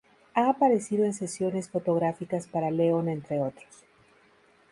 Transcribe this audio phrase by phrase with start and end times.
[0.33, 3.83] Ha aparecido en sesiones fotográficas para "Leon", entre otros.